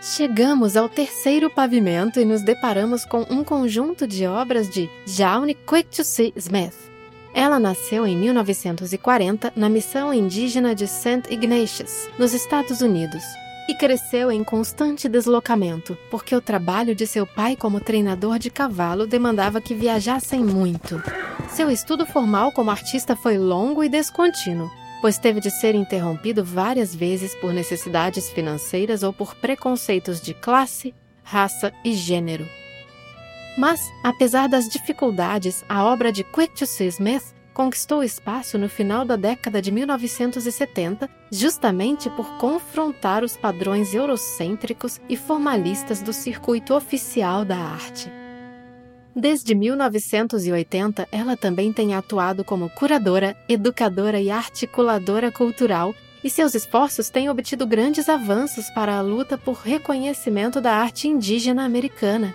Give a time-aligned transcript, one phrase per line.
[0.00, 6.32] Chegamos ao terceiro pavimento e nos deparamos com um conjunto de obras de Jaune Quick-to-See
[6.36, 6.74] Smith.
[7.34, 11.22] Ela nasceu em 1940 na missão indígena de St.
[11.28, 13.24] Ignatius, nos Estados Unidos,
[13.68, 19.04] e cresceu em constante deslocamento, porque o trabalho de seu pai como treinador de cavalo
[19.04, 21.02] demandava que viajassem muito.
[21.50, 24.70] Seu estudo formal como artista foi longo e descontínuo,
[25.00, 30.94] pois teve de ser interrompido várias vezes por necessidades financeiras ou por preconceitos de classe,
[31.22, 32.46] raça e gênero.
[33.58, 36.24] Mas, apesar das dificuldades, a obra de
[36.64, 43.92] See Smith conquistou espaço no final da década de 1970, justamente por confrontar os padrões
[43.92, 48.08] eurocêntricos e formalistas do circuito oficial da arte.
[49.18, 57.10] Desde 1980, ela também tem atuado como curadora, educadora e articuladora cultural, e seus esforços
[57.10, 62.32] têm obtido grandes avanços para a luta por reconhecimento da arte indígena americana.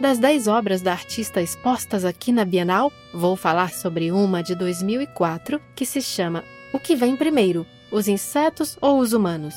[0.00, 5.60] Das dez obras da artista expostas aqui na Bienal, vou falar sobre uma de 2004
[5.74, 9.56] que se chama O que vem primeiro, os insetos ou os humanos?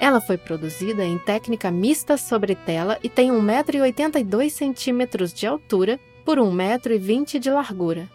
[0.00, 7.38] Ela foi produzida em técnica mista sobre tela e tem 1,82m de altura por 1,20m
[7.38, 8.08] de largura.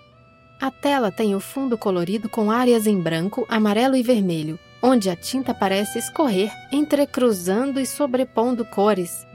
[0.61, 5.15] A tela tem o fundo colorido com áreas em branco, amarelo e vermelho, onde a
[5.15, 9.25] tinta parece escorrer, entrecruzando e sobrepondo cores.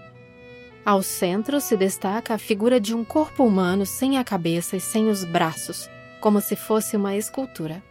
[0.85, 5.09] Ao centro se destaca a figura de um corpo humano sem a cabeça e sem
[5.09, 7.83] os braços, como se fosse uma escultura.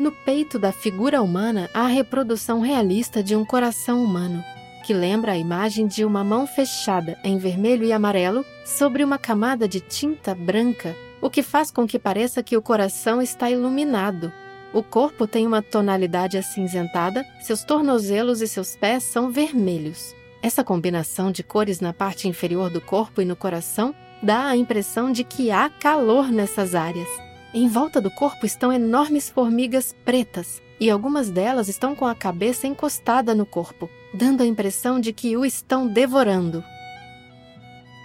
[0.00, 4.42] No peito da figura humana há a reprodução realista de um coração humano,
[4.82, 9.68] que lembra a imagem de uma mão fechada em vermelho e amarelo sobre uma camada
[9.68, 14.32] de tinta branca, o que faz com que pareça que o coração está iluminado.
[14.72, 20.14] O corpo tem uma tonalidade acinzentada, seus tornozelos e seus pés são vermelhos.
[20.42, 25.12] Essa combinação de cores na parte inferior do corpo e no coração dá a impressão
[25.12, 27.29] de que há calor nessas áreas.
[27.52, 32.68] Em volta do corpo estão enormes formigas pretas, e algumas delas estão com a cabeça
[32.68, 36.62] encostada no corpo, dando a impressão de que o estão devorando.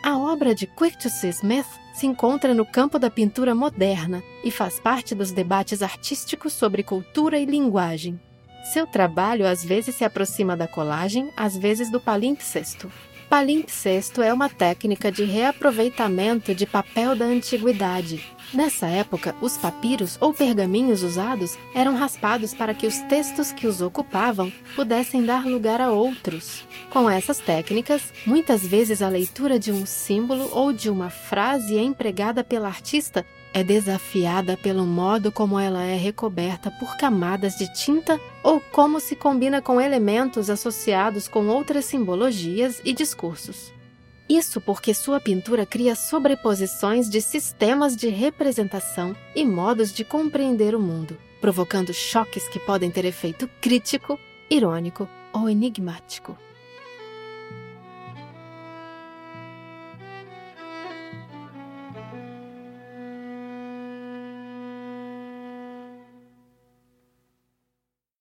[0.03, 0.67] A obra de
[1.09, 6.53] See Smith se encontra no campo da pintura moderna e faz parte dos debates artísticos
[6.53, 8.19] sobre cultura e linguagem.
[8.73, 12.91] Seu trabalho às vezes se aproxima da colagem, às vezes do palimpsesto.
[13.29, 18.23] Palimpsesto é uma técnica de reaproveitamento de papel da antiguidade.
[18.53, 23.81] Nessa época, os papiros ou pergaminhos usados eram raspados para que os textos que os
[23.81, 26.63] ocupavam pudessem dar lugar a outros.
[26.91, 32.43] Com essas técnicas, muitas vezes a leitura de um símbolo ou de uma frase empregada
[32.43, 38.59] pela artista é desafiada pelo modo como ela é recoberta por camadas de tinta ou
[38.59, 43.73] como se combina com elementos associados com outras simbologias e discursos.
[44.27, 50.79] Isso porque sua pintura cria sobreposições de sistemas de representação e modos de compreender o
[50.79, 56.37] mundo, provocando choques que podem ter efeito crítico, irônico ou enigmático.